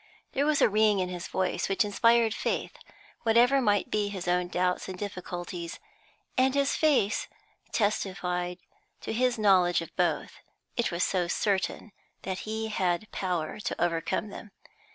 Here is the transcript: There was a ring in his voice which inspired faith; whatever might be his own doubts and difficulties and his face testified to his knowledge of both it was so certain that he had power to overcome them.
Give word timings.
There 0.31 0.47
was 0.47 0.63
a 0.63 0.67
ring 0.67 0.97
in 0.97 1.09
his 1.09 1.27
voice 1.27 1.69
which 1.69 1.85
inspired 1.85 2.33
faith; 2.33 2.75
whatever 3.21 3.61
might 3.61 3.91
be 3.91 4.09
his 4.09 4.27
own 4.27 4.47
doubts 4.47 4.89
and 4.89 4.97
difficulties 4.97 5.79
and 6.35 6.55
his 6.55 6.75
face 6.75 7.27
testified 7.71 8.57
to 9.01 9.13
his 9.13 9.37
knowledge 9.37 9.79
of 9.79 9.95
both 9.95 10.39
it 10.75 10.89
was 10.91 11.03
so 11.03 11.27
certain 11.27 11.91
that 12.23 12.39
he 12.49 12.69
had 12.69 13.11
power 13.11 13.59
to 13.59 13.79
overcome 13.79 14.29
them. 14.29 14.49